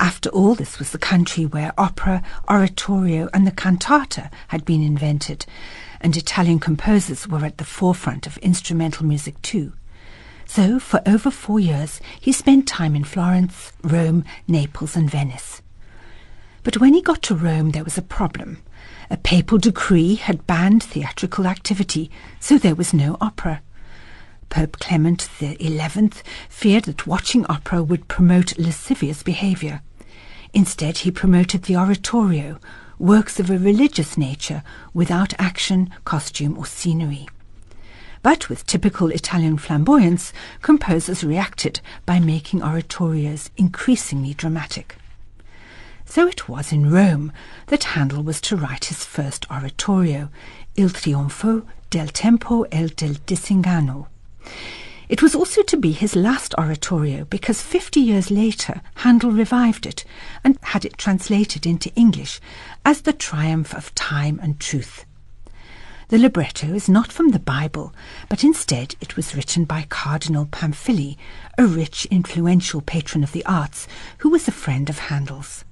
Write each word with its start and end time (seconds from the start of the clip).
After 0.00 0.28
all, 0.30 0.54
this 0.54 0.78
was 0.78 0.90
the 0.90 0.98
country 0.98 1.46
where 1.46 1.72
opera, 1.78 2.22
oratorio, 2.48 3.28
and 3.32 3.46
the 3.46 3.52
cantata 3.52 4.30
had 4.48 4.64
been 4.64 4.82
invented, 4.82 5.46
and 6.00 6.16
Italian 6.16 6.58
composers 6.58 7.28
were 7.28 7.44
at 7.44 7.58
the 7.58 7.64
forefront 7.64 8.26
of 8.26 8.38
instrumental 8.38 9.06
music 9.06 9.40
too. 9.42 9.72
So, 10.46 10.78
for 10.78 11.02
over 11.06 11.30
four 11.30 11.58
years, 11.58 12.00
he 12.20 12.32
spent 12.32 12.68
time 12.68 12.94
in 12.94 13.04
Florence, 13.04 13.72
Rome, 13.82 14.24
Naples, 14.46 14.96
and 14.96 15.10
Venice. 15.10 15.62
But 16.62 16.78
when 16.78 16.94
he 16.94 17.02
got 17.02 17.22
to 17.22 17.34
Rome, 17.34 17.70
there 17.70 17.84
was 17.84 17.98
a 17.98 18.02
problem. 18.02 18.58
A 19.10 19.16
papal 19.16 19.58
decree 19.58 20.14
had 20.14 20.46
banned 20.46 20.82
theatrical 20.82 21.46
activity, 21.46 22.10
so 22.40 22.56
there 22.56 22.74
was 22.74 22.94
no 22.94 23.16
opera. 23.20 23.62
Pope 24.48 24.78
Clement 24.78 25.28
XI 25.38 26.10
feared 26.48 26.84
that 26.84 27.06
watching 27.06 27.44
opera 27.46 27.82
would 27.82 28.08
promote 28.08 28.58
lascivious 28.58 29.22
behavior. 29.22 29.82
Instead, 30.52 30.98
he 30.98 31.10
promoted 31.10 31.64
the 31.64 31.76
oratorio, 31.76 32.58
works 32.98 33.40
of 33.40 33.50
a 33.50 33.58
religious 33.58 34.16
nature 34.16 34.62
without 34.92 35.34
action, 35.38 35.90
costume, 36.04 36.56
or 36.56 36.64
scenery. 36.64 37.28
But 38.24 38.48
with 38.48 38.66
typical 38.66 39.10
Italian 39.10 39.58
flamboyance, 39.58 40.32
composers 40.62 41.22
reacted 41.22 41.82
by 42.06 42.20
making 42.20 42.62
oratorios 42.62 43.50
increasingly 43.58 44.32
dramatic. 44.32 44.96
So 46.06 46.26
it 46.26 46.48
was 46.48 46.72
in 46.72 46.90
Rome 46.90 47.34
that 47.66 47.84
Handel 47.84 48.22
was 48.22 48.40
to 48.40 48.56
write 48.56 48.86
his 48.86 49.04
first 49.04 49.46
oratorio, 49.50 50.30
Il 50.74 50.88
Trionfo 50.88 51.66
del 51.90 52.06
Tempo 52.06 52.64
e 52.72 52.88
del 52.88 53.16
Disinganno. 53.26 54.06
It 55.10 55.20
was 55.20 55.34
also 55.34 55.62
to 55.62 55.76
be 55.76 55.92
his 55.92 56.16
last 56.16 56.54
oratorio 56.56 57.26
because 57.26 57.60
50 57.60 58.00
years 58.00 58.30
later 58.30 58.80
Handel 58.94 59.32
revived 59.32 59.84
it 59.84 60.06
and 60.42 60.58
had 60.62 60.86
it 60.86 60.96
translated 60.96 61.66
into 61.66 61.92
English 61.94 62.40
as 62.86 63.02
The 63.02 63.12
Triumph 63.12 63.74
of 63.74 63.94
Time 63.94 64.40
and 64.42 64.58
Truth. 64.58 65.04
The 66.08 66.18
libretto 66.18 66.74
is 66.74 66.88
not 66.88 67.10
from 67.10 67.30
the 67.30 67.38
Bible, 67.38 67.94
but 68.28 68.44
instead 68.44 68.94
it 69.00 69.16
was 69.16 69.34
written 69.34 69.64
by 69.64 69.86
Cardinal 69.88 70.44
Pamphili, 70.44 71.16
a 71.56 71.66
rich, 71.66 72.04
influential 72.10 72.82
patron 72.82 73.24
of 73.24 73.32
the 73.32 73.44
arts 73.46 73.88
who 74.18 74.28
was 74.28 74.46
a 74.46 74.52
friend 74.52 74.90
of 74.90 74.98
Handel's. 74.98 75.64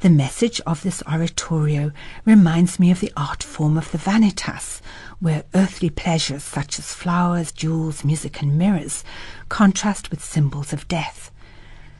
The 0.00 0.10
message 0.10 0.60
of 0.66 0.82
this 0.82 1.02
oratorio 1.10 1.92
reminds 2.26 2.78
me 2.78 2.90
of 2.90 3.00
the 3.00 3.12
art 3.16 3.42
form 3.42 3.78
of 3.78 3.90
the 3.90 3.96
vanitas, 3.96 4.82
where 5.18 5.44
earthly 5.54 5.88
pleasures 5.88 6.44
such 6.44 6.78
as 6.78 6.94
flowers, 6.94 7.50
jewels, 7.50 8.04
music, 8.04 8.42
and 8.42 8.58
mirrors 8.58 9.02
contrast 9.48 10.10
with 10.10 10.22
symbols 10.22 10.74
of 10.74 10.86
death. 10.88 11.30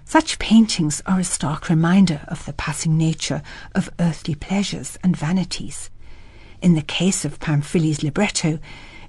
Such 0.05 0.39
paintings 0.39 1.01
are 1.07 1.21
a 1.21 1.25
stark 1.25 1.71
reminder 1.71 2.27
of 2.29 2.45
the 2.45 2.53
passing 2.53 2.99
nature 2.99 3.41
of 3.75 3.89
earthly 3.99 4.35
pleasures 4.35 4.99
and 5.03 5.17
vanities. 5.17 5.89
In 6.65 6.73
the 6.73 6.81
case 6.81 7.27
of 7.27 7.41
Pamphili's 7.41 8.03
libretto, 8.03 8.59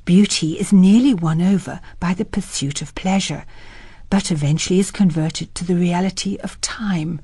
beauty 0.03 0.59
is 0.59 0.73
nearly 0.73 1.14
won 1.14 1.42
over 1.42 1.80
by 2.02 2.14
the 2.14 2.25
pursuit 2.25 2.81
of 2.81 2.94
pleasure, 2.95 3.45
but 4.09 4.30
eventually 4.30 4.78
is 4.78 4.92
converted 4.92 5.56
to 5.56 5.64
the 5.64 5.78
reality 5.78 6.36
of 6.44 6.59
time, 6.59 7.22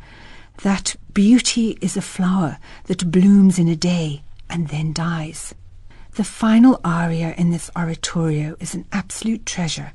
that 0.63 0.95
beauty 1.13 1.77
is 1.81 1.97
a 1.97 2.01
flower 2.01 2.59
that 2.85 3.11
blooms 3.11 3.59
in 3.59 3.67
a 3.67 3.75
day 3.75 4.23
and 4.49 4.69
then 4.69 4.93
dies. 4.93 5.53
The 6.11 6.23
final 6.23 6.79
aria 6.81 7.35
in 7.37 7.49
this 7.49 7.69
oratorio 7.75 8.55
is 8.61 8.73
an 8.73 8.85
absolute 8.93 9.45
treasure, 9.45 9.91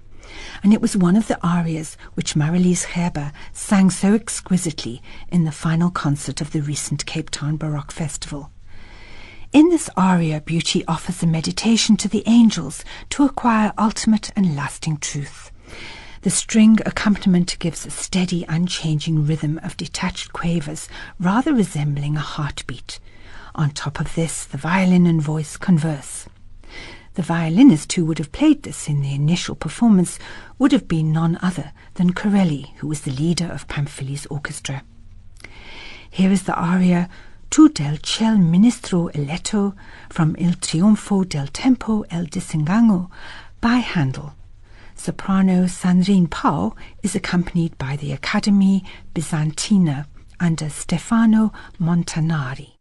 and 0.63 0.71
it 0.75 0.83
was 0.83 0.99
one 0.99 1.17
of 1.17 1.29
the 1.29 1.43
arias 1.43 1.97
which 2.13 2.37
Marilise 2.37 2.85
Gerber 2.95 3.33
sang 3.55 3.89
so 3.89 4.13
exquisitely 4.13 5.01
in 5.33 5.45
the 5.45 5.51
final 5.51 5.91
concert 5.91 6.43
of 6.43 6.51
the 6.51 6.61
recent 6.61 7.07
Cape 7.07 7.31
Town 7.31 7.57
Baroque 7.57 7.91
Festival. 7.91 8.51
In 9.57 9.71
this 9.71 9.89
aria, 9.97 10.43
beauty 10.43 10.85
offers 10.87 11.23
a 11.23 11.27
meditation 11.27 11.97
to 11.97 12.09
the 12.09 12.23
angels 12.27 12.85
to 13.09 13.25
acquire 13.25 13.73
ultimate 13.79 14.31
and 14.37 14.55
lasting 14.55 14.99
truth. 14.99 15.51
The 16.21 16.29
string 16.29 16.79
accompaniment 16.85 17.59
gives 17.59 17.87
a 17.87 17.91
steady, 17.91 18.45
unchanging 18.51 19.25
rhythm 19.25 19.59
of 19.63 19.79
detached 19.79 20.35
quavers, 20.35 20.91
rather 21.19 21.55
resembling 21.55 22.17
a 22.17 22.21
heartbeat. 22.21 23.01
On 23.55 23.71
top 23.71 23.99
of 23.99 24.15
this, 24.15 24.45
the 24.45 24.59
violin 24.59 25.07
and 25.07 25.23
voice 25.23 25.57
converse. 25.57 26.27
The 27.15 27.23
violinist 27.23 27.91
who 27.95 28.05
would 28.05 28.19
have 28.19 28.33
played 28.33 28.63
this 28.63 28.89
in 28.89 29.01
the 29.01 29.15
initial 29.15 29.55
performance 29.55 30.19
would 30.59 30.73
have 30.73 30.87
been 30.87 31.13
none 31.13 31.39
other 31.41 31.73
than 31.95 32.13
Corelli, 32.13 32.75
who 32.81 32.89
was 32.89 33.01
the 33.01 33.11
leader 33.11 33.47
of 33.47 33.69
Pamphili's 33.69 34.27
orchestra. 34.27 34.83
Here 36.11 36.31
is 36.31 36.43
the 36.43 36.55
aria 36.55 37.09
Tu 37.49 37.69
del 37.69 37.99
ciel 38.03 38.39
ministro 38.39 39.11
eletto 39.13 39.75
from 40.11 40.35
Il 40.37 40.59
Trionfo 40.59 41.25
del 41.25 41.51
Tempo 41.51 42.05
e 42.09 42.17
il 42.19 42.27
Disinganno 42.27 43.11
by 43.61 43.83
Handel. 43.95 44.33
Soprano 44.95 45.67
Sandrine 45.67 46.29
Piau 46.29 46.75
is 47.03 47.15
accompanied 47.15 47.77
by 47.79 47.97
the 47.97 48.13
Academy 48.13 48.83
Bizantina 49.15 50.07
under 50.41 50.69
Stefano 50.69 51.53
Montanari. 51.79 52.76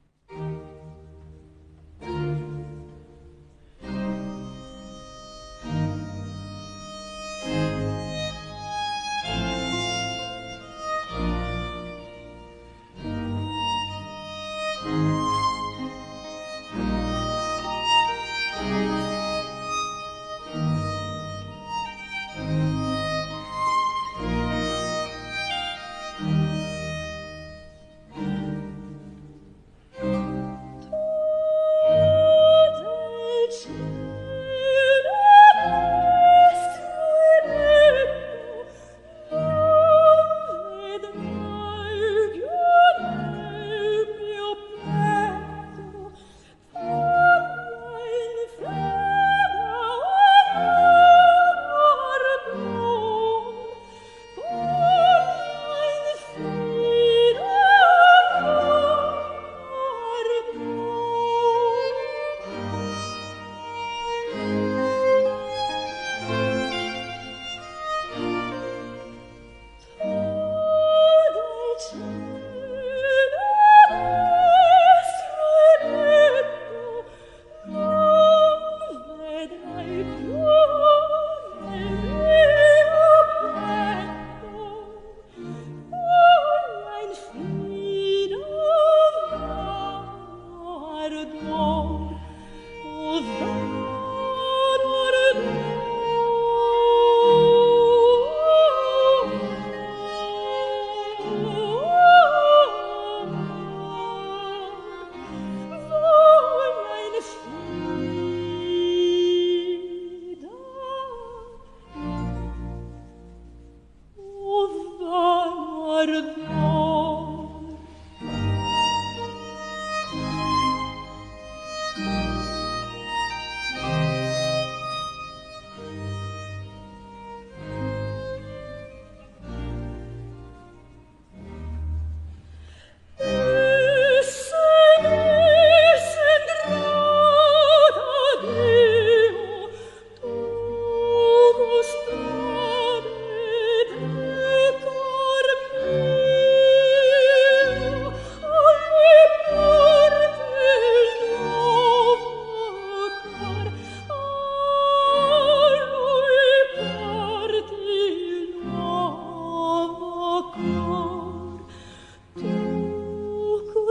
Pardon. 116.05 116.64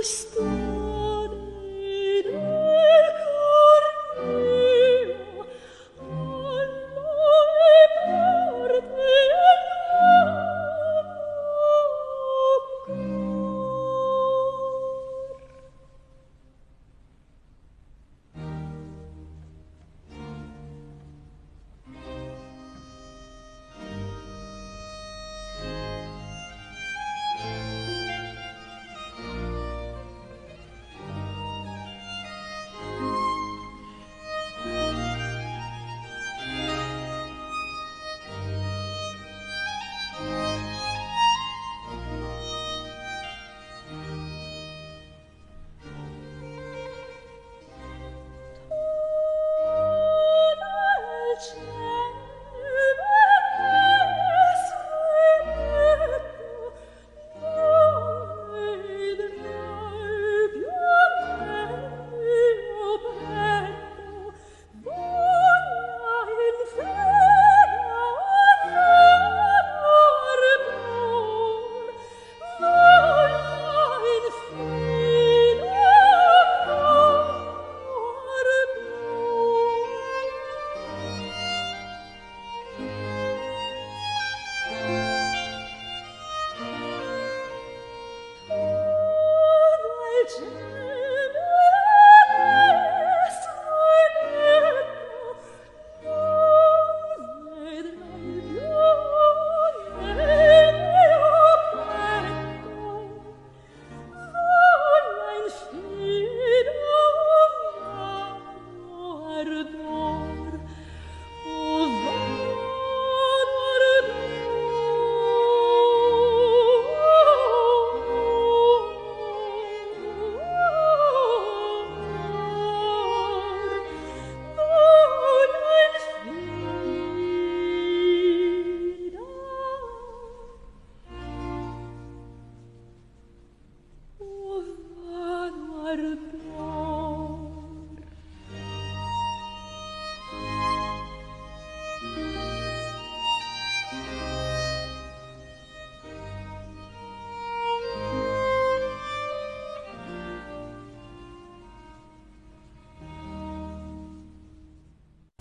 gusto 0.04 0.53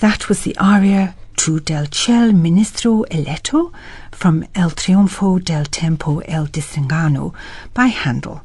That 0.03 0.27
was 0.27 0.41
the 0.43 0.57
aria 0.57 1.15
Tu 1.37 1.61
del 1.61 1.85
ciel 1.85 2.33
ministro 2.33 3.03
eletto 3.09 3.71
from 4.11 4.43
Il 4.53 4.71
Trionfo 4.71 5.41
del 5.41 5.63
Tempo 5.63 6.19
El 6.27 6.47
Disinganno 6.47 7.33
by 7.73 7.87
Handel. 7.87 8.41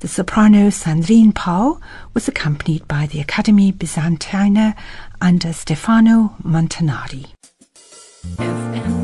The 0.00 0.08
soprano 0.08 0.68
Sandrine 0.68 1.32
Piau 1.32 1.80
was 2.12 2.28
accompanied 2.28 2.86
by 2.88 3.06
the 3.06 3.20
Academy 3.20 3.72
Bizantina 3.72 4.76
under 5.18 5.54
Stefano 5.54 6.36
Montanari. 6.44 7.28
If 8.38 9.01